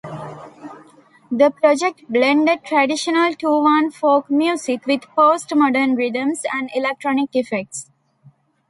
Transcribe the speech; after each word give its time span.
The 1.29 1.51
project 1.51 2.11
blended 2.11 2.63
traditional 2.63 3.35
Tuvan 3.35 3.93
folk 3.93 4.31
music 4.31 4.87
with 4.87 5.01
post-modern 5.15 5.93
rhythms 5.93 6.41
and 6.51 6.71
electronic 6.73 7.35
effects. 7.35 7.91